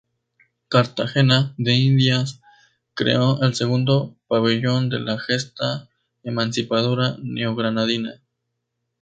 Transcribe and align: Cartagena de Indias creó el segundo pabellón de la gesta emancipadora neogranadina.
Cartagena 0.67 1.53
de 1.59 1.75
Indias 1.75 2.41
creó 2.95 3.39
el 3.43 3.53
segundo 3.53 4.17
pabellón 4.27 4.89
de 4.89 4.99
la 4.99 5.19
gesta 5.19 5.89
emancipadora 6.23 7.17
neogranadina. 7.21 8.19